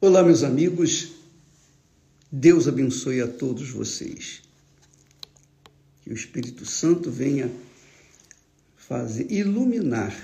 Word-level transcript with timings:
Olá, 0.00 0.22
meus 0.22 0.44
amigos. 0.44 1.10
Deus 2.30 2.68
abençoe 2.68 3.20
a 3.20 3.26
todos 3.26 3.68
vocês. 3.70 4.42
Que 6.02 6.10
o 6.10 6.14
Espírito 6.14 6.64
Santo 6.64 7.10
venha 7.10 7.50
fazer 8.76 9.26
iluminar 9.28 10.14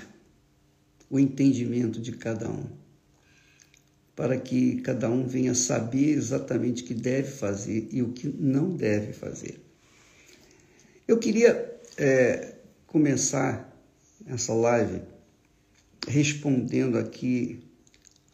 o 1.09 1.19
entendimento 1.19 1.99
de 1.99 2.13
cada 2.13 2.49
um, 2.49 2.69
para 4.15 4.37
que 4.37 4.77
cada 4.77 5.09
um 5.11 5.27
venha 5.27 5.53
saber 5.53 6.11
exatamente 6.11 6.81
o 6.81 6.85
que 6.85 6.93
deve 6.93 7.29
fazer 7.29 7.89
e 7.91 8.01
o 8.01 8.13
que 8.13 8.29
não 8.29 8.77
deve 8.77 9.11
fazer. 9.11 9.59
Eu 11.05 11.19
queria 11.19 11.77
é, 11.97 12.55
começar 12.87 13.77
essa 14.25 14.53
live 14.53 15.01
respondendo 16.07 16.97
aqui 16.97 17.61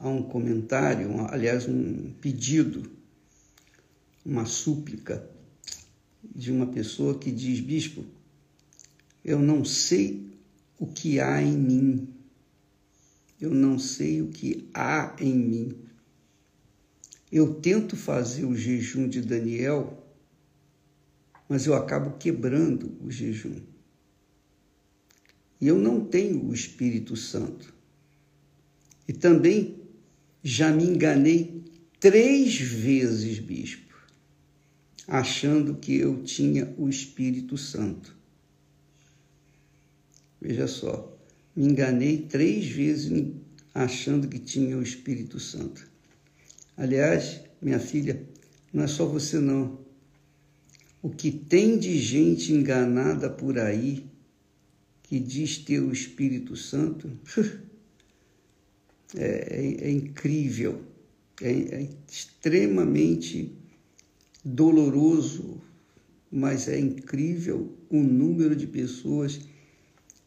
a 0.01 0.09
um 0.09 0.23
comentário, 0.23 1.09
um, 1.09 1.27
aliás, 1.27 1.67
um 1.67 2.11
pedido, 2.19 2.89
uma 4.25 4.45
súplica 4.45 5.29
de 6.23 6.51
uma 6.51 6.65
pessoa 6.65 7.17
que 7.17 7.31
diz: 7.31 7.59
Bispo, 7.59 8.03
eu 9.23 9.39
não 9.39 9.63
sei 9.63 10.35
o 10.79 10.87
que 10.87 11.19
há 11.19 11.41
em 11.41 11.55
mim, 11.55 12.09
eu 13.39 13.51
não 13.51 13.77
sei 13.77 14.21
o 14.21 14.29
que 14.29 14.67
há 14.73 15.15
em 15.19 15.35
mim. 15.35 15.75
Eu 17.31 17.53
tento 17.55 17.95
fazer 17.95 18.43
o 18.43 18.55
jejum 18.55 19.07
de 19.07 19.21
Daniel, 19.21 20.03
mas 21.47 21.65
eu 21.65 21.75
acabo 21.75 22.17
quebrando 22.17 22.97
o 23.01 23.09
jejum. 23.09 23.61
E 25.61 25.67
eu 25.67 25.77
não 25.77 26.03
tenho 26.03 26.43
o 26.43 26.53
Espírito 26.53 27.15
Santo. 27.15 27.71
E 29.07 29.13
também 29.13 29.80
já 30.43 30.71
me 30.71 30.83
enganei 30.83 31.63
três 31.99 32.59
vezes, 32.59 33.39
bispo, 33.39 33.93
achando 35.07 35.75
que 35.75 35.95
eu 35.95 36.23
tinha 36.23 36.73
o 36.77 36.89
Espírito 36.89 37.57
Santo. 37.57 38.15
Veja 40.41 40.67
só, 40.67 41.15
me 41.55 41.65
enganei 41.65 42.17
três 42.23 42.67
vezes 42.67 43.33
achando 43.73 44.27
que 44.27 44.39
tinha 44.39 44.77
o 44.77 44.81
Espírito 44.81 45.39
Santo. 45.39 45.87
Aliás, 46.75 47.41
minha 47.61 47.79
filha, 47.79 48.25
não 48.73 48.83
é 48.83 48.87
só 48.87 49.05
você 49.05 49.37
não. 49.37 49.79
O 51.01 51.09
que 51.09 51.31
tem 51.31 51.77
de 51.77 51.99
gente 51.99 52.53
enganada 52.53 53.29
por 53.29 53.59
aí 53.59 54.05
que 55.03 55.19
diz 55.19 55.57
ter 55.57 55.79
o 55.79 55.91
Espírito 55.91 56.55
Santo 56.55 57.11
é, 59.15 59.81
é, 59.81 59.87
é 59.87 59.91
incrível, 59.91 60.81
é, 61.41 61.51
é 61.51 61.89
extremamente 62.09 63.51
doloroso, 64.43 65.61
mas 66.31 66.67
é 66.67 66.79
incrível 66.79 67.75
o 67.89 68.01
número 68.01 68.55
de 68.55 68.67
pessoas 68.67 69.41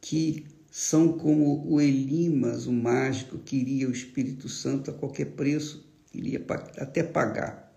que 0.00 0.44
são 0.70 1.16
como 1.16 1.64
o 1.66 1.80
Elimas, 1.80 2.66
o 2.66 2.72
mágico, 2.72 3.38
que 3.38 3.56
iria 3.56 3.88
o 3.88 3.92
Espírito 3.92 4.48
Santo 4.48 4.90
a 4.90 4.94
qualquer 4.94 5.26
preço, 5.26 5.86
iria 6.12 6.44
até 6.76 7.02
pagar. 7.02 7.72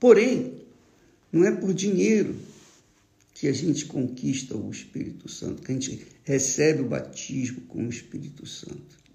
Porém, 0.00 0.62
não 1.30 1.44
é 1.44 1.52
por 1.52 1.72
dinheiro 1.72 2.34
que 3.34 3.48
a 3.48 3.52
gente 3.52 3.84
conquista 3.84 4.56
o 4.56 4.70
Espírito 4.70 5.28
Santo, 5.28 5.62
que 5.62 5.70
a 5.70 5.74
gente 5.74 6.06
recebe 6.24 6.82
o 6.82 6.88
batismo 6.88 7.60
com 7.62 7.84
o 7.84 7.90
Espírito 7.90 8.46
Santo. 8.46 9.05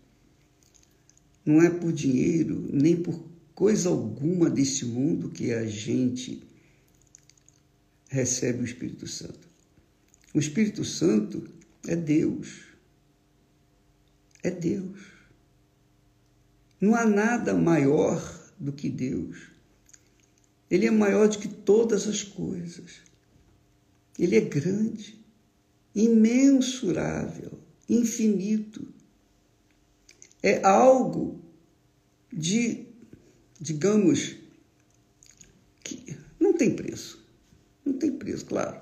Não 1.46 1.62
é 1.62 1.70
por 1.70 1.92
dinheiro, 1.92 2.68
nem 2.72 2.96
por 2.96 3.24
coisa 3.56 3.90
alguma 3.90 4.50
desse 4.50 4.86
mundo 4.86 5.30
que 5.30 5.52
a 5.52 5.66
gente 5.66 6.44
recebe 8.10 8.62
o 8.62 8.66
Espírito 8.66 9.08
Santo. 9.08 9.48
O 10.34 10.40
Espírito 10.40 10.84
Santo 10.84 11.48
é 11.88 11.96
Deus. 11.96 12.62
É 14.44 14.52
Deus. 14.52 15.00
Não 16.80 16.96
há 16.96 17.06
nada 17.06 17.54
maior 17.54 18.52
do 18.60 18.72
que 18.72 18.90
Deus. 18.90 19.38
Ele 20.70 20.88
é 20.88 20.92
maior 20.92 21.28
do 21.28 21.38
que 21.38 21.48
todas 21.48 22.08
as 22.08 22.24
coisas. 22.24 23.02
Ele 24.18 24.36
é 24.36 24.42
grande, 24.42 25.24
imensurável, 25.94 27.60
infinito. 27.88 28.91
É 30.42 30.66
algo 30.66 31.40
de, 32.32 32.88
digamos, 33.60 34.36
que 35.84 36.18
não 36.40 36.54
tem 36.54 36.76
preço. 36.76 37.24
Não 37.86 37.94
tem 37.94 38.12
preço, 38.12 38.46
claro. 38.46 38.80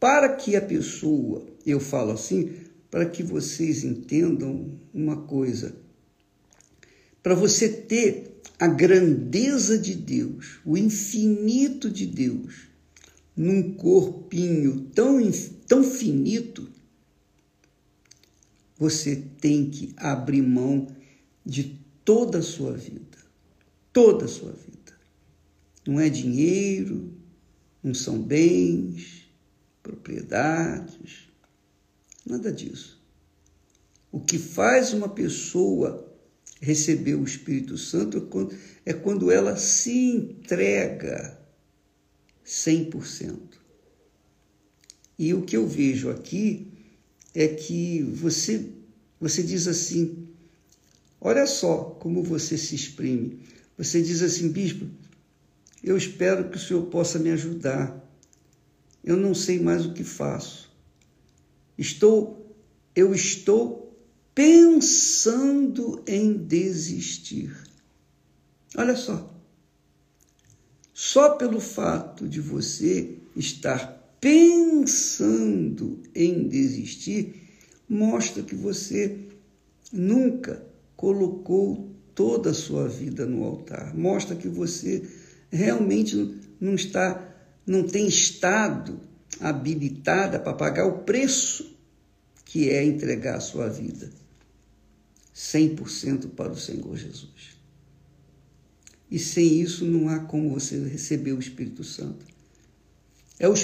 Para 0.00 0.34
que 0.34 0.56
a 0.56 0.60
pessoa, 0.60 1.46
eu 1.64 1.78
falo 1.78 2.12
assim, 2.12 2.54
para 2.90 3.06
que 3.06 3.22
vocês 3.22 3.84
entendam 3.84 4.78
uma 4.92 5.22
coisa. 5.22 5.74
Para 7.22 7.34
você 7.34 7.68
ter 7.68 8.40
a 8.58 8.66
grandeza 8.66 9.78
de 9.78 9.94
Deus, 9.94 10.60
o 10.64 10.76
infinito 10.76 11.90
de 11.90 12.06
Deus, 12.06 12.68
num 13.36 13.74
corpinho 13.74 14.88
tão, 14.94 15.18
tão 15.66 15.82
finito, 15.82 16.68
você 18.82 19.14
tem 19.14 19.70
que 19.70 19.94
abrir 19.96 20.42
mão 20.42 20.88
de 21.46 21.78
toda 22.04 22.38
a 22.38 22.42
sua 22.42 22.72
vida. 22.72 23.16
Toda 23.92 24.24
a 24.24 24.28
sua 24.28 24.50
vida. 24.50 24.98
Não 25.86 26.00
é 26.00 26.08
dinheiro, 26.08 27.14
não 27.80 27.94
são 27.94 28.20
bens, 28.20 29.30
propriedades, 29.84 31.28
nada 32.26 32.50
disso. 32.50 33.00
O 34.10 34.18
que 34.18 34.36
faz 34.36 34.92
uma 34.92 35.08
pessoa 35.08 36.12
receber 36.60 37.14
o 37.14 37.22
Espírito 37.22 37.78
Santo 37.78 38.18
é 38.18 38.20
quando, 38.20 38.58
é 38.84 38.92
quando 38.92 39.30
ela 39.30 39.56
se 39.56 39.92
entrega 39.92 41.40
100%. 42.44 43.38
E 45.16 45.32
o 45.34 45.42
que 45.42 45.56
eu 45.56 45.68
vejo 45.68 46.10
aqui 46.10 46.71
é 47.34 47.48
que 47.48 48.02
você, 48.02 48.70
você 49.20 49.42
diz 49.42 49.66
assim: 49.66 50.28
olha 51.20 51.46
só 51.46 51.96
como 52.00 52.22
você 52.22 52.58
se 52.58 52.74
exprime. 52.74 53.40
Você 53.76 54.02
diz 54.02 54.22
assim, 54.22 54.50
bispo, 54.50 54.86
eu 55.82 55.96
espero 55.96 56.50
que 56.50 56.56
o 56.56 56.60
senhor 56.60 56.86
possa 56.86 57.18
me 57.18 57.30
ajudar. 57.30 58.00
Eu 59.02 59.16
não 59.16 59.34
sei 59.34 59.58
mais 59.58 59.84
o 59.84 59.92
que 59.92 60.04
faço. 60.04 60.70
Estou, 61.76 62.54
eu 62.94 63.14
estou 63.14 63.82
pensando 64.34 66.02
em 66.06 66.32
desistir. 66.32 67.56
Olha 68.76 68.94
só. 68.94 69.34
Só 70.94 71.30
pelo 71.30 71.60
fato 71.60 72.28
de 72.28 72.40
você 72.40 73.18
estar 73.34 74.01
pensando 74.22 76.00
em 76.14 76.46
desistir, 76.46 77.34
mostra 77.88 78.44
que 78.44 78.54
você 78.54 79.18
nunca 79.92 80.64
colocou 80.94 81.90
toda 82.14 82.50
a 82.50 82.54
sua 82.54 82.86
vida 82.88 83.26
no 83.26 83.42
altar. 83.42 83.92
Mostra 83.96 84.36
que 84.36 84.46
você 84.46 85.02
realmente 85.50 86.40
não 86.60 86.76
está, 86.76 87.34
não 87.66 87.82
tem 87.82 88.06
estado 88.06 89.00
habilitada 89.40 90.38
para 90.38 90.54
pagar 90.54 90.86
o 90.86 91.00
preço 91.00 91.76
que 92.44 92.70
é 92.70 92.84
entregar 92.84 93.38
a 93.38 93.40
sua 93.40 93.68
vida 93.68 94.08
100% 95.34 96.28
para 96.28 96.52
o 96.52 96.56
Senhor 96.56 96.96
Jesus. 96.96 97.56
E 99.10 99.18
sem 99.18 99.60
isso 99.60 99.84
não 99.84 100.08
há 100.08 100.20
como 100.20 100.50
você 100.50 100.78
receber 100.78 101.32
o 101.32 101.40
Espírito 101.40 101.82
Santo. 101.82 102.31
É 103.42 103.48
o, 103.48 103.54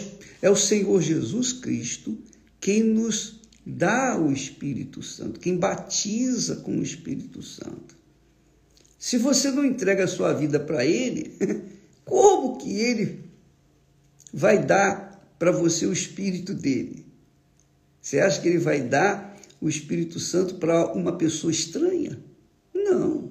é 0.43 0.51
o 0.51 0.57
Senhor 0.57 1.01
Jesus 1.01 1.53
Cristo 1.53 2.19
quem 2.61 2.83
nos 2.83 3.41
dá 3.65 4.19
o 4.19 4.33
Espírito 4.33 5.01
Santo, 5.03 5.39
quem 5.39 5.57
batiza 5.57 6.57
com 6.57 6.77
o 6.77 6.83
Espírito 6.83 7.41
Santo. 7.43 7.97
Se 8.99 9.17
você 9.17 9.53
não 9.53 9.65
entrega 9.65 10.03
a 10.03 10.09
sua 10.09 10.33
vida 10.33 10.59
para 10.59 10.85
Ele, 10.85 11.33
como 12.05 12.59
que 12.59 12.81
Ele 12.81 13.21
vai 14.33 14.65
dar 14.65 15.33
para 15.39 15.53
você 15.53 15.87
o 15.87 15.93
Espírito 15.93 16.53
dele? 16.53 17.07
Você 18.03 18.19
acha 18.19 18.41
que 18.41 18.49
Ele 18.49 18.59
vai 18.59 18.81
dar 18.81 19.37
o 19.61 19.69
Espírito 19.69 20.19
Santo 20.19 20.57
para 20.57 20.93
uma 20.93 21.13
pessoa 21.13 21.53
estranha? 21.53 22.19
Não. 22.75 23.31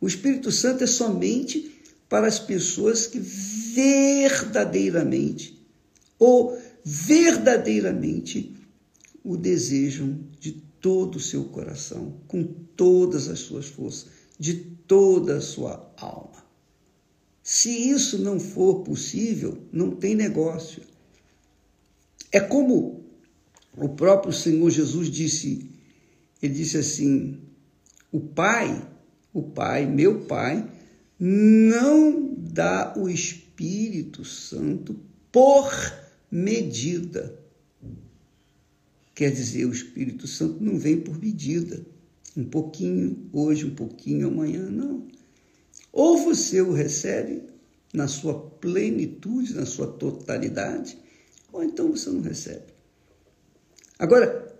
O 0.00 0.08
Espírito 0.08 0.50
Santo 0.50 0.82
é 0.82 0.86
somente 0.88 1.77
para 2.08 2.26
as 2.26 2.38
pessoas 2.38 3.06
que 3.06 3.18
verdadeiramente 3.18 5.62
ou 6.18 6.58
verdadeiramente 6.84 8.56
o 9.22 9.36
desejam 9.36 10.18
de 10.40 10.52
todo 10.80 11.16
o 11.16 11.20
seu 11.20 11.44
coração, 11.44 12.14
com 12.26 12.42
todas 12.44 13.28
as 13.28 13.40
suas 13.40 13.66
forças, 13.66 14.06
de 14.38 14.54
toda 14.54 15.36
a 15.36 15.40
sua 15.40 15.92
alma. 15.96 16.46
Se 17.42 17.68
isso 17.70 18.16
não 18.18 18.40
for 18.40 18.84
possível, 18.84 19.58
não 19.72 19.90
tem 19.90 20.14
negócio. 20.14 20.82
É 22.30 22.38
como 22.40 23.04
o 23.76 23.88
próprio 23.90 24.32
Senhor 24.32 24.70
Jesus 24.70 25.10
disse, 25.10 25.70
ele 26.42 26.54
disse 26.54 26.78
assim: 26.78 27.40
"O 28.12 28.20
Pai, 28.20 28.86
o 29.32 29.42
Pai, 29.42 29.86
meu 29.86 30.26
Pai, 30.26 30.70
não 31.18 32.34
dá 32.36 32.94
o 32.96 33.08
Espírito 33.08 34.24
Santo 34.24 34.96
por 35.32 35.72
medida. 36.30 37.38
Quer 39.14 39.32
dizer, 39.32 39.64
o 39.64 39.72
Espírito 39.72 40.28
Santo 40.28 40.62
não 40.62 40.78
vem 40.78 41.00
por 41.00 41.18
medida. 41.18 41.84
Um 42.36 42.44
pouquinho 42.44 43.28
hoje, 43.32 43.66
um 43.66 43.74
pouquinho 43.74 44.28
amanhã, 44.28 44.70
não. 44.70 45.08
Ou 45.92 46.18
você 46.18 46.60
o 46.62 46.72
recebe 46.72 47.42
na 47.92 48.06
sua 48.06 48.38
plenitude, 48.38 49.54
na 49.54 49.66
sua 49.66 49.88
totalidade, 49.88 50.96
ou 51.52 51.64
então 51.64 51.90
você 51.90 52.10
não 52.10 52.20
recebe. 52.20 52.66
Agora, 53.98 54.57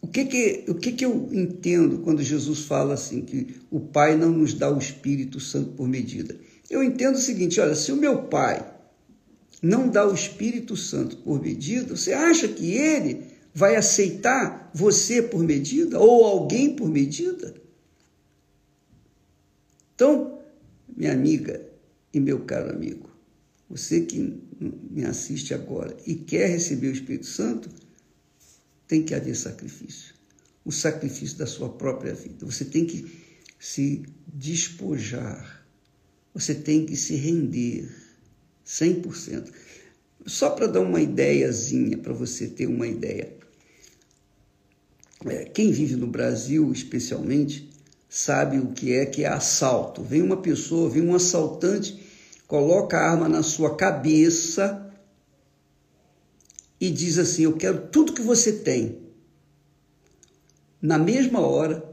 o 0.00 0.06
que 0.06 0.24
que, 0.24 0.64
o 0.68 0.74
que 0.74 0.92
que 0.92 1.04
eu 1.04 1.28
entendo 1.32 1.98
quando 1.98 2.22
Jesus 2.22 2.60
fala 2.60 2.94
assim, 2.94 3.22
que 3.22 3.56
o 3.70 3.80
Pai 3.80 4.16
não 4.16 4.30
nos 4.30 4.54
dá 4.54 4.72
o 4.72 4.78
Espírito 4.78 5.40
Santo 5.40 5.70
por 5.72 5.88
medida? 5.88 6.36
Eu 6.70 6.82
entendo 6.82 7.16
o 7.16 7.20
seguinte, 7.20 7.60
olha, 7.60 7.74
se 7.74 7.90
o 7.90 7.96
meu 7.96 8.22
Pai 8.24 8.64
não 9.60 9.88
dá 9.88 10.06
o 10.08 10.14
Espírito 10.14 10.76
Santo 10.76 11.16
por 11.18 11.42
medida, 11.42 11.96
você 11.96 12.12
acha 12.12 12.46
que 12.46 12.72
ele 12.72 13.24
vai 13.52 13.74
aceitar 13.74 14.70
você 14.72 15.20
por 15.20 15.42
medida 15.42 15.98
ou 15.98 16.24
alguém 16.24 16.76
por 16.76 16.88
medida? 16.88 17.54
Então, 19.94 20.38
minha 20.96 21.12
amiga 21.12 21.60
e 22.14 22.20
meu 22.20 22.40
caro 22.40 22.70
amigo, 22.70 23.10
você 23.68 24.02
que 24.02 24.40
me 24.60 25.04
assiste 25.04 25.52
agora 25.52 25.96
e 26.06 26.14
quer 26.14 26.48
receber 26.50 26.88
o 26.88 26.92
Espírito 26.92 27.26
Santo, 27.26 27.68
tem 28.88 29.02
que 29.02 29.14
haver 29.14 29.36
sacrifício. 29.36 30.14
O 30.64 30.72
sacrifício 30.72 31.36
da 31.36 31.46
sua 31.46 31.68
própria 31.68 32.14
vida. 32.14 32.44
Você 32.46 32.64
tem 32.64 32.86
que 32.86 33.06
se 33.60 34.02
despojar. 34.26 35.64
Você 36.34 36.54
tem 36.54 36.86
que 36.86 36.96
se 36.96 37.14
render 37.14 37.88
100%. 38.66 39.52
Só 40.26 40.50
para 40.50 40.66
dar 40.66 40.80
uma 40.80 41.00
ideiazinha, 41.00 41.98
para 41.98 42.12
você 42.12 42.48
ter 42.48 42.66
uma 42.66 42.86
ideia. 42.86 43.32
É, 45.26 45.44
quem 45.44 45.70
vive 45.70 45.96
no 45.96 46.06
Brasil, 46.06 46.70
especialmente, 46.72 47.70
sabe 48.08 48.58
o 48.58 48.72
que 48.72 48.92
é 48.92 49.04
que 49.04 49.24
é 49.24 49.28
assalto. 49.28 50.02
Vem 50.02 50.22
uma 50.22 50.36
pessoa, 50.36 50.88
vem 50.88 51.02
um 51.02 51.14
assaltante, 51.14 51.98
coloca 52.46 52.96
a 52.96 53.10
arma 53.10 53.28
na 53.28 53.42
sua 53.42 53.76
cabeça 53.76 54.87
e 56.80 56.90
diz 56.90 57.18
assim: 57.18 57.42
Eu 57.42 57.56
quero 57.56 57.88
tudo 57.88 58.12
que 58.12 58.22
você 58.22 58.52
tem. 58.52 58.98
Na 60.80 60.98
mesma 60.98 61.40
hora, 61.40 61.84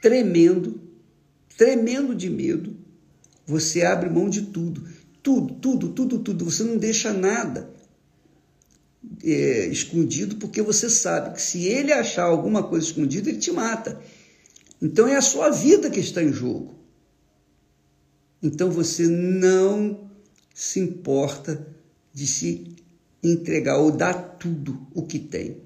tremendo, 0.00 0.80
tremendo 1.56 2.14
de 2.14 2.30
medo, 2.30 2.76
você 3.46 3.82
abre 3.82 4.08
mão 4.08 4.28
de 4.28 4.42
tudo. 4.42 4.86
Tudo, 5.22 5.54
tudo, 5.54 5.88
tudo, 5.90 6.18
tudo. 6.18 6.44
Você 6.44 6.62
não 6.62 6.76
deixa 6.76 7.12
nada 7.12 7.72
é, 9.22 9.66
escondido, 9.66 10.36
porque 10.36 10.62
você 10.62 10.88
sabe 10.88 11.34
que 11.34 11.42
se 11.42 11.64
ele 11.64 11.92
achar 11.92 12.24
alguma 12.24 12.62
coisa 12.62 12.86
escondida, 12.86 13.28
ele 13.28 13.38
te 13.38 13.50
mata. 13.50 14.00
Então 14.80 15.06
é 15.06 15.16
a 15.16 15.22
sua 15.22 15.50
vida 15.50 15.90
que 15.90 16.00
está 16.00 16.22
em 16.22 16.32
jogo. 16.32 16.74
Então 18.42 18.70
você 18.70 19.06
não 19.06 20.10
se 20.54 20.80
importa 20.80 21.66
de 22.12 22.26
se 22.26 22.71
entregar 23.22 23.78
ou 23.78 23.92
dar 23.92 24.14
tudo 24.14 24.86
o 24.94 25.02
que 25.02 25.18
tem. 25.18 25.62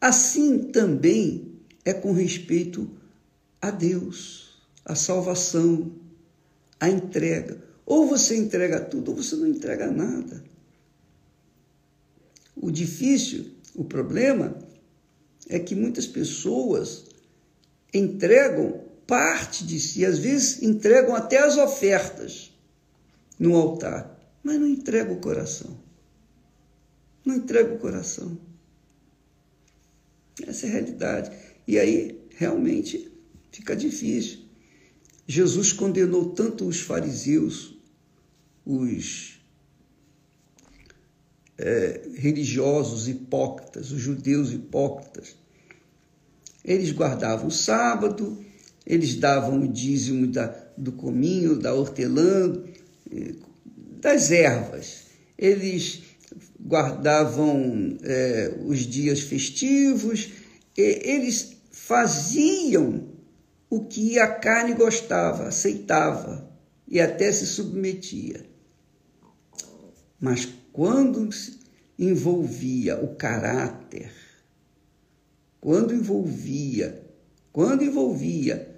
Assim 0.00 0.70
também 0.70 1.60
é 1.84 1.92
com 1.92 2.12
respeito 2.12 2.90
a 3.60 3.70
Deus, 3.70 4.58
a 4.84 4.94
salvação, 4.94 5.92
a 6.80 6.88
entrega. 6.88 7.62
Ou 7.84 8.06
você 8.06 8.36
entrega 8.36 8.80
tudo 8.80 9.10
ou 9.10 9.16
você 9.16 9.36
não 9.36 9.46
entrega 9.46 9.90
nada. 9.90 10.42
O 12.56 12.70
difícil, 12.70 13.52
o 13.74 13.84
problema, 13.84 14.56
é 15.48 15.58
que 15.58 15.74
muitas 15.74 16.06
pessoas 16.06 17.04
entregam 17.92 18.84
parte 19.06 19.64
de 19.64 19.78
si, 19.78 20.04
às 20.04 20.18
vezes 20.18 20.62
entregam 20.62 21.14
até 21.14 21.38
as 21.38 21.56
ofertas 21.56 22.52
no 23.38 23.54
altar, 23.54 24.18
mas 24.42 24.58
não 24.58 24.66
entregam 24.66 25.14
o 25.14 25.20
coração 25.20 25.85
não 27.26 27.34
entrega 27.34 27.74
o 27.74 27.78
coração. 27.78 28.38
Essa 30.46 30.66
é 30.66 30.68
a 30.68 30.72
realidade. 30.72 31.36
E 31.66 31.78
aí, 31.78 32.20
realmente, 32.36 33.10
fica 33.50 33.74
difícil. 33.74 34.46
Jesus 35.26 35.72
condenou 35.72 36.30
tanto 36.30 36.66
os 36.66 36.80
fariseus, 36.80 37.76
os 38.64 39.40
é, 41.58 42.08
religiosos 42.14 43.08
hipócritas, 43.08 43.90
os 43.90 44.00
judeus 44.00 44.52
hipócritas. 44.52 45.34
Eles 46.64 46.92
guardavam 46.92 47.48
o 47.48 47.50
sábado, 47.50 48.44
eles 48.86 49.16
davam 49.16 49.62
o 49.62 49.68
dízimo 49.68 50.28
da, 50.28 50.46
do 50.76 50.92
cominho, 50.92 51.58
da 51.58 51.74
hortelã, 51.74 52.62
eh, 53.10 53.34
das 54.00 54.30
ervas. 54.30 55.06
Eles 55.38 56.02
guardavam 56.58 57.96
é, 58.02 58.58
os 58.64 58.80
dias 58.80 59.20
festivos, 59.20 60.32
eles 60.76 61.56
faziam 61.70 63.08
o 63.68 63.84
que 63.84 64.18
a 64.18 64.28
carne 64.28 64.74
gostava, 64.74 65.48
aceitava 65.48 66.50
e 66.88 67.00
até 67.00 67.30
se 67.32 67.46
submetia. 67.46 68.46
Mas 70.20 70.48
quando 70.72 71.28
envolvia 71.98 73.02
o 73.02 73.14
caráter, 73.16 74.12
quando 75.60 75.94
envolvia, 75.94 77.02
quando 77.52 77.84
envolvia 77.84 78.76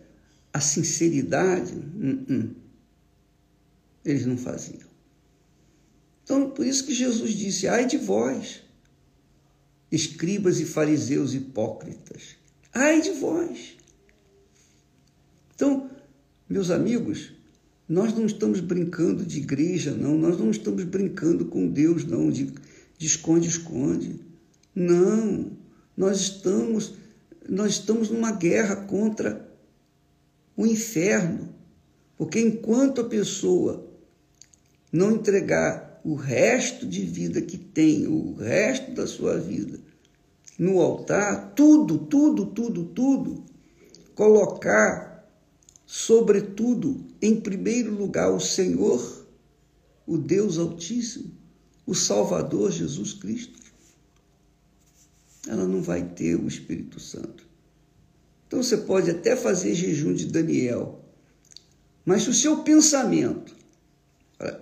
a 0.52 0.60
sinceridade, 0.60 1.74
hum, 1.74 2.24
hum, 2.28 2.54
eles 4.04 4.24
não 4.24 4.36
faziam. 4.36 4.87
Então, 6.28 6.50
por 6.50 6.66
isso 6.66 6.84
que 6.84 6.92
Jesus 6.92 7.32
disse: 7.32 7.66
ai 7.66 7.86
de 7.86 7.96
vós, 7.96 8.62
escribas 9.90 10.60
e 10.60 10.66
fariseus 10.66 11.32
hipócritas, 11.32 12.36
ai 12.74 13.00
de 13.00 13.12
vós. 13.12 13.78
Então, 15.54 15.90
meus 16.46 16.70
amigos, 16.70 17.32
nós 17.88 18.14
não 18.14 18.26
estamos 18.26 18.60
brincando 18.60 19.24
de 19.24 19.38
igreja, 19.38 19.94
não, 19.94 20.18
nós 20.18 20.38
não 20.38 20.50
estamos 20.50 20.84
brincando 20.84 21.46
com 21.46 21.66
Deus, 21.66 22.04
não, 22.04 22.28
de 22.28 22.52
esconde-esconde. 23.00 24.20
Não, 24.74 25.50
nós 25.96 26.20
estamos, 26.20 26.92
nós 27.48 27.72
estamos 27.72 28.10
numa 28.10 28.32
guerra 28.32 28.76
contra 28.76 29.50
o 30.54 30.66
inferno. 30.66 31.54
Porque 32.18 32.38
enquanto 32.38 33.00
a 33.00 33.04
pessoa 33.04 33.88
não 34.92 35.12
entregar 35.12 35.87
o 36.08 36.14
resto 36.14 36.86
de 36.86 37.04
vida 37.04 37.42
que 37.42 37.58
tem, 37.58 38.06
o 38.06 38.32
resto 38.32 38.92
da 38.92 39.06
sua 39.06 39.38
vida, 39.38 39.78
no 40.58 40.80
altar, 40.80 41.52
tudo, 41.54 41.98
tudo, 41.98 42.46
tudo, 42.46 42.86
tudo, 42.86 43.44
colocar, 44.14 45.30
sobretudo, 45.84 47.04
em 47.20 47.38
primeiro 47.38 47.94
lugar, 47.94 48.32
o 48.32 48.40
Senhor, 48.40 49.26
o 50.06 50.16
Deus 50.16 50.56
Altíssimo, 50.56 51.30
o 51.86 51.94
Salvador 51.94 52.72
Jesus 52.72 53.12
Cristo, 53.12 53.58
ela 55.46 55.66
não 55.66 55.82
vai 55.82 56.02
ter 56.02 56.36
o 56.36 56.48
Espírito 56.48 56.98
Santo. 56.98 57.46
Então 58.46 58.62
você 58.62 58.78
pode 58.78 59.10
até 59.10 59.36
fazer 59.36 59.74
jejum 59.74 60.14
de 60.14 60.24
Daniel, 60.24 61.04
mas 62.02 62.22
se 62.22 62.30
o 62.30 62.34
seu 62.34 62.62
pensamento, 62.62 63.54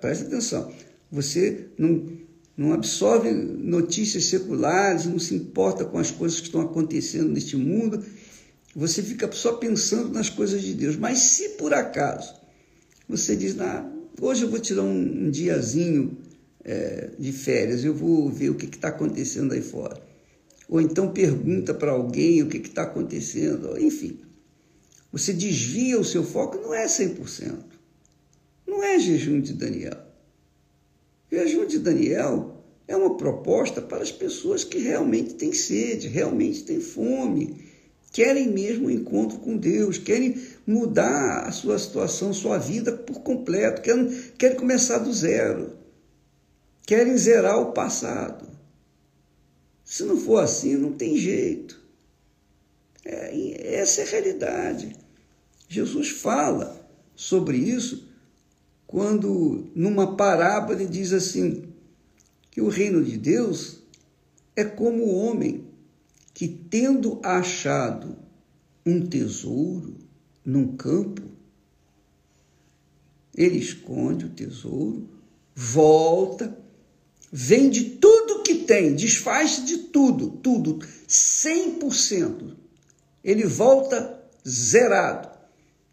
presta 0.01 0.27
atenção, 0.27 0.75
você 1.17 1.69
não, 1.79 2.07
não 2.55 2.75
absorve 2.75 3.33
notícias 3.33 4.27
seculares, 4.27 5.07
não 5.07 5.19
se 5.19 5.35
importa 5.35 5.83
com 5.87 5.97
as 5.97 6.11
coisas 6.11 6.39
que 6.41 6.47
estão 6.47 6.61
acontecendo 6.61 7.33
neste 7.33 7.57
mundo. 7.57 8.05
Você 8.75 9.03
fica 9.03 9.33
só 9.33 9.55
pensando 9.55 10.13
nas 10.13 10.29
coisas 10.29 10.61
de 10.61 10.75
Deus. 10.75 10.95
Mas 10.95 11.19
se 11.21 11.51
por 11.51 11.73
acaso 11.73 12.35
você 13.09 13.35
diz, 13.35 13.59
ah, 13.59 13.91
hoje 14.21 14.43
eu 14.43 14.51
vou 14.51 14.59
tirar 14.59 14.83
um, 14.83 15.27
um 15.27 15.31
diazinho 15.31 16.19
é, 16.63 17.09
de 17.19 17.33
férias, 17.33 17.83
eu 17.83 17.95
vou 17.95 18.29
ver 18.29 18.51
o 18.51 18.55
que 18.55 18.67
está 18.67 18.89
acontecendo 18.89 19.55
aí 19.55 19.63
fora. 19.63 19.99
Ou 20.69 20.83
então 20.83 21.11
pergunta 21.13 21.73
para 21.73 21.93
alguém 21.93 22.43
o 22.43 22.49
que 22.49 22.59
está 22.59 22.83
acontecendo, 22.83 23.81
enfim. 23.81 24.19
você 25.11 25.33
desvia 25.33 25.99
o 25.99 26.05
seu 26.05 26.23
foco, 26.23 26.59
não 26.59 26.75
é 26.75 26.85
100%. 26.85 27.55
Não 28.67 28.83
é 28.83 28.99
jejum 28.99 29.41
de 29.41 29.55
Daniel. 29.55 30.06
Jejum 31.31 31.67
de 31.67 31.79
Daniel 31.79 32.63
é 32.87 32.97
uma 32.97 33.17
proposta 33.17 33.83
para 33.83 34.03
as 34.03 34.13
pessoas 34.13 34.63
que 34.63 34.79
realmente 34.79 35.35
têm 35.35 35.53
sede, 35.53 36.07
realmente 36.07 36.63
têm 36.63 36.81
fome, 36.81 37.65
querem 38.13 38.49
mesmo 38.49 38.87
um 38.87 38.91
encontro 38.91 39.39
com 39.39 39.57
Deus, 39.57 39.99
querem 39.99 40.41
mudar 40.67 41.41
a 41.47 41.53
sua 41.53 41.79
situação, 41.79 42.33
sua 42.33 42.59
vida 42.59 42.93
por 42.93 43.21
completo, 43.21 43.83
querem, 43.83 44.09
querem 44.39 44.57
começar 44.57 44.99
do 44.99 45.13
zero, 45.13 45.77
querem 46.87 47.17
zerar 47.19 47.61
o 47.61 47.73
passado. 47.73 48.47
Se 49.85 50.05
não 50.05 50.17
for 50.17 50.39
assim, 50.39 50.77
não 50.77 50.93
tem 50.93 51.17
jeito. 51.17 51.85
É, 53.05 53.75
essa 53.75 54.01
é 54.01 54.05
a 54.05 54.09
realidade. 54.09 54.97
Jesus 55.69 56.09
fala 56.09 56.89
sobre 57.15 57.57
isso 57.57 58.06
quando, 58.87 59.69
numa 59.75 60.17
parábola, 60.17 60.81
ele 60.81 60.89
diz 60.89 61.13
assim: 61.13 61.65
que 62.51 62.61
o 62.61 62.69
reino 62.69 63.05
de 63.05 63.17
Deus 63.17 63.83
é 64.55 64.65
como 64.65 65.05
o 65.05 65.15
homem 65.15 65.67
que, 66.33 66.47
tendo 66.47 67.21
achado 67.23 68.17
um 68.85 69.05
tesouro 69.05 69.97
num 70.45 70.77
campo, 70.77 71.23
ele 73.37 73.59
esconde 73.59 74.25
o 74.25 74.31
tesouro, 74.31 75.09
volta, 75.55 76.57
vende 77.31 77.97
tudo 78.01 78.43
que 78.43 78.55
tem, 78.55 78.95
desfaz 78.95 79.67
de 79.67 79.79
tudo, 79.79 80.31
tudo, 80.31 80.79
100%. 81.09 82.55
Ele 83.23 83.45
volta 83.45 84.23
zerado. 84.49 85.29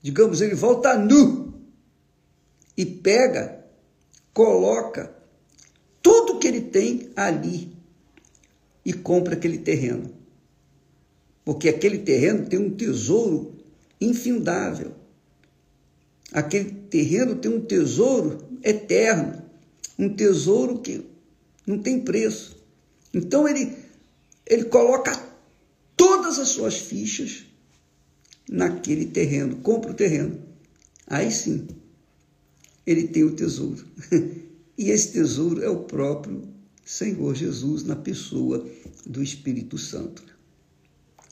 Digamos, 0.02 0.40
ele 0.40 0.56
volta 0.56 0.98
nu 0.98 1.43
e 2.76 2.86
pega, 2.86 3.64
coloca 4.34 5.14
tudo 6.02 6.40
que 6.40 6.48
ele 6.48 6.62
tem 6.62 7.12
ali 7.16 7.72
e 8.86 8.92
compra 8.92 9.36
aquele 9.36 9.60
terreno. 9.60 10.12
Porque 11.46 11.70
aquele 11.70 12.00
terreno 12.00 12.48
tem 12.48 12.60
um 12.60 12.70
tesouro 12.70 13.56
infindável. 14.00 14.94
Aquele 16.32 16.72
terreno 16.72 17.36
tem 17.36 17.52
um 17.52 17.62
tesouro 17.62 18.44
eterno, 18.64 19.44
um 20.00 20.10
tesouro 20.10 20.80
que 20.80 21.06
não 21.66 21.80
tem 21.80 22.00
preço. 22.00 22.58
Então 23.14 23.48
ele, 23.48 23.78
ele 24.46 24.66
coloca 24.66 25.18
todas 25.96 26.40
as 26.40 26.50
suas 26.50 26.80
fichas 26.80 27.46
naquele 28.50 29.06
terreno, 29.06 29.58
compra 29.58 29.92
o 29.92 29.96
terreno. 29.96 30.42
Aí 31.06 31.32
sim, 31.32 31.68
ele 32.86 33.08
tem 33.08 33.24
o 33.24 33.36
tesouro. 33.36 33.86
E 34.76 34.90
esse 34.90 35.12
tesouro 35.12 35.62
é 35.62 35.70
o 35.70 35.84
próprio 35.84 36.42
Senhor 36.84 37.36
Jesus 37.36 37.84
na 37.84 37.96
pessoa 37.96 38.66
do 39.06 39.22
Espírito 39.22 39.78
Santo. 39.78 40.24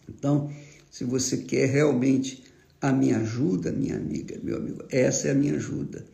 Então, 0.07 0.51
se 0.91 1.03
você 1.03 1.37
quer 1.37 1.67
realmente 1.67 2.43
a 2.79 2.91
minha 2.91 3.17
ajuda, 3.17 3.71
minha 3.71 3.95
amiga, 3.95 4.39
meu 4.43 4.57
amigo, 4.57 4.83
essa 4.89 5.29
é 5.29 5.31
a 5.31 5.35
minha 5.35 5.55
ajuda. 5.55 6.05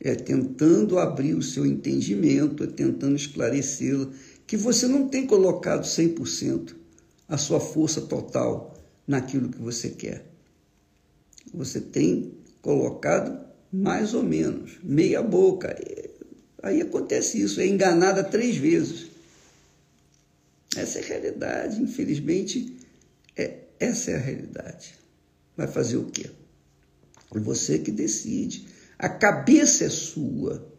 É 0.00 0.14
tentando 0.14 0.98
abrir 0.98 1.34
o 1.34 1.42
seu 1.42 1.66
entendimento, 1.66 2.62
é 2.62 2.68
tentando 2.68 3.16
esclarecê-lo, 3.16 4.12
que 4.46 4.56
você 4.56 4.86
não 4.86 5.08
tem 5.08 5.26
colocado 5.26 5.84
100% 5.84 6.74
a 7.28 7.36
sua 7.36 7.58
força 7.58 8.00
total 8.00 8.74
naquilo 9.06 9.48
que 9.48 9.60
você 9.60 9.90
quer. 9.90 10.24
Você 11.52 11.80
tem 11.80 12.32
colocado 12.62 13.47
mais 13.72 14.14
ou 14.14 14.22
menos, 14.22 14.78
meia 14.82 15.22
boca. 15.22 15.76
Aí 16.62 16.80
acontece 16.80 17.40
isso, 17.40 17.60
é 17.60 17.66
enganada 17.66 18.24
três 18.24 18.56
vezes. 18.56 19.08
Essa 20.76 20.98
é 20.98 21.02
a 21.02 21.06
realidade, 21.06 21.82
infelizmente, 21.82 22.76
é, 23.36 23.58
essa 23.78 24.10
é 24.10 24.16
a 24.16 24.20
realidade. 24.20 24.94
Vai 25.56 25.66
fazer 25.66 25.96
o 25.96 26.06
quê? 26.06 26.30
É 27.34 27.38
você 27.38 27.78
que 27.78 27.90
decide. 27.90 28.68
A 28.98 29.08
cabeça 29.08 29.84
é 29.84 29.90
sua. 29.90 30.72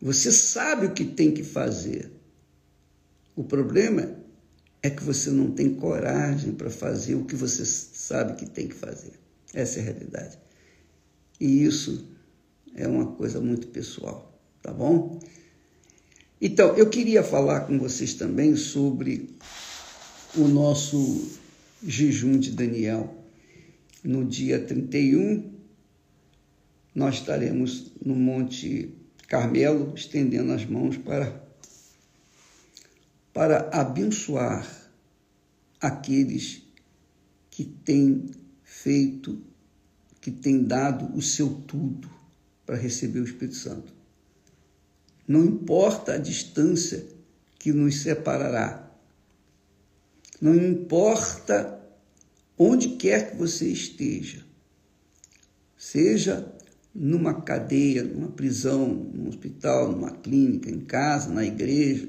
Você 0.00 0.32
sabe 0.32 0.86
o 0.86 0.92
que 0.92 1.04
tem 1.04 1.32
que 1.32 1.44
fazer. 1.44 2.10
O 3.36 3.44
problema 3.44 4.16
é 4.82 4.90
que 4.90 5.02
você 5.02 5.30
não 5.30 5.52
tem 5.52 5.74
coragem 5.74 6.52
para 6.52 6.70
fazer 6.70 7.14
o 7.14 7.24
que 7.24 7.36
você 7.36 7.64
sabe 7.64 8.34
que 8.34 8.46
tem 8.46 8.68
que 8.68 8.74
fazer. 8.74 9.12
Essa 9.54 9.78
é 9.78 9.82
a 9.82 9.84
realidade. 9.84 10.38
E 11.42 11.64
isso 11.64 12.08
é 12.74 12.86
uma 12.86 13.06
coisa 13.06 13.40
muito 13.40 13.66
pessoal 13.66 14.32
tá 14.62 14.72
bom? 14.72 15.20
Então, 16.40 16.76
eu 16.76 16.88
queria 16.88 17.22
falar 17.22 17.62
com 17.62 17.78
vocês 17.78 18.14
também 18.14 18.56
sobre 18.56 19.28
o 20.36 20.46
nosso 20.48 21.30
jejum 21.84 22.38
de 22.38 22.52
Daniel. 22.52 23.14
No 24.02 24.24
dia 24.24 24.60
31, 24.60 25.52
nós 26.94 27.16
estaremos 27.16 27.92
no 28.04 28.14
Monte 28.14 28.94
Carmelo, 29.28 29.92
estendendo 29.94 30.52
as 30.52 30.64
mãos 30.64 30.96
para, 30.96 31.44
para 33.32 33.68
abençoar 33.72 34.90
aqueles 35.80 36.62
que 37.50 37.64
têm 37.64 38.30
feito, 38.64 39.40
que 40.22 40.30
têm 40.30 40.62
dado 40.62 41.14
o 41.16 41.20
seu 41.20 41.50
tudo 41.66 42.08
para 42.64 42.76
receber 42.76 43.18
o 43.18 43.24
Espírito 43.24 43.56
Santo. 43.56 43.92
Não 45.26 45.44
importa 45.44 46.14
a 46.14 46.18
distância 46.18 47.04
que 47.58 47.72
nos 47.72 48.02
separará. 48.02 48.88
Não 50.40 50.54
importa 50.54 51.80
onde 52.56 52.90
quer 52.90 53.32
que 53.32 53.36
você 53.36 53.66
esteja. 53.66 54.44
Seja 55.76 56.54
numa 56.94 57.42
cadeia, 57.42 58.04
numa 58.04 58.28
prisão, 58.28 58.86
num 58.86 59.28
hospital, 59.28 59.90
numa 59.90 60.12
clínica, 60.12 60.70
em 60.70 60.80
casa, 60.80 61.32
na 61.32 61.44
igreja, 61.44 62.08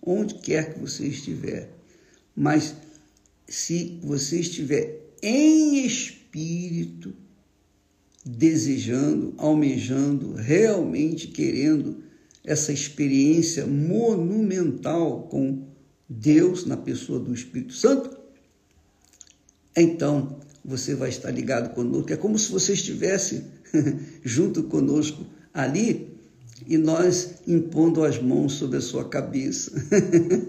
onde 0.00 0.36
quer 0.36 0.72
que 0.72 0.80
você 0.80 1.06
estiver. 1.06 1.70
Mas 2.34 2.74
se 3.46 4.00
você 4.02 4.40
estiver 4.40 5.02
em 5.22 5.84
espírito, 5.84 7.14
desejando, 8.24 9.34
almejando, 9.36 10.34
realmente 10.34 11.28
querendo 11.28 12.02
essa 12.44 12.72
experiência 12.72 13.66
monumental 13.66 15.24
com 15.24 15.66
Deus 16.08 16.66
na 16.66 16.76
pessoa 16.76 17.18
do 17.18 17.32
Espírito 17.32 17.72
Santo, 17.72 18.16
então 19.76 20.38
você 20.64 20.94
vai 20.94 21.08
estar 21.08 21.30
ligado 21.30 21.74
conosco. 21.74 22.12
É 22.12 22.16
como 22.16 22.38
se 22.38 22.50
você 22.50 22.72
estivesse 22.74 23.44
junto 24.22 24.64
conosco 24.64 25.26
ali 25.52 26.12
e 26.66 26.78
nós 26.78 27.34
impondo 27.46 28.04
as 28.04 28.20
mãos 28.20 28.54
sobre 28.54 28.76
a 28.76 28.80
sua 28.80 29.08
cabeça 29.08 29.72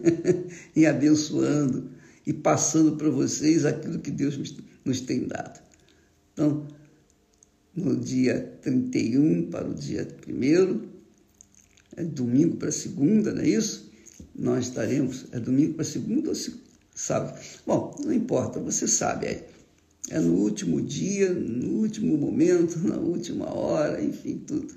e 0.75 0.86
abençoando 0.86 1.89
e 2.25 2.34
passando 2.34 2.96
para 2.96 3.10
vocês 3.10 3.65
aquilo 3.65 4.00
que 4.00 4.12
Deus 4.12 4.38
nos 4.86 5.01
tem 5.01 5.27
dado. 5.27 5.60
Então, 6.34 6.68
no 7.75 7.96
dia 7.96 8.58
31 8.62 9.50
para 9.50 9.68
o 9.68 9.74
dia 9.74 10.08
1 10.27 10.94
é 11.96 12.03
domingo 12.03 12.58
para 12.58 12.72
segunda, 12.72 13.34
não 13.34 13.42
é 13.42 13.50
isso? 13.50 13.92
Nós 14.36 14.65
estaremos, 14.65 15.25
é 15.32 15.39
domingo 15.39 15.75
para 15.75 15.86
segunda 15.86 16.30
ou 16.30 16.36
sábado? 16.96 17.39
Bom, 17.65 17.96
não 18.03 18.13
importa, 18.13 18.60
você 18.60 18.88
sabe, 18.88 19.27
é, 19.27 19.48
é 20.10 20.20
no 20.20 20.34
último 20.34 20.82
dia, 20.82 21.32
no 21.32 21.82
último 21.82 22.18
momento, 22.18 22.80
na 22.88 22.98
última 22.98 23.53
hora, 23.53 24.03
enfim, 24.03 24.42
tudo. 24.46 24.75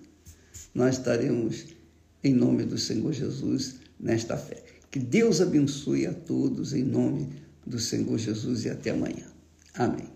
Nós 0.74 0.98
estaremos 0.98 1.66
em 2.22 2.34
nome 2.34 2.64
do 2.64 2.76
Senhor 2.76 3.12
Jesus 3.12 3.76
nesta 3.98 4.36
fé. 4.36 4.62
Que 4.90 4.98
Deus 4.98 5.40
abençoe 5.40 6.06
a 6.06 6.12
todos 6.12 6.72
em 6.72 6.82
nome 6.82 7.28
do 7.66 7.78
Senhor 7.78 8.18
Jesus 8.18 8.64
e 8.64 8.70
até 8.70 8.90
amanhã. 8.90 9.26
Amém. 9.74 10.15